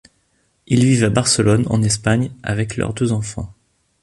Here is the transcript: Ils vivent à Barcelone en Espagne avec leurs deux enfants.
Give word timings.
Ils 0.65 0.83
vivent 0.83 1.03
à 1.03 1.11
Barcelone 1.11 1.67
en 1.69 1.83
Espagne 1.83 2.31
avec 2.41 2.75
leurs 2.75 2.95
deux 2.95 3.11
enfants. 3.11 3.53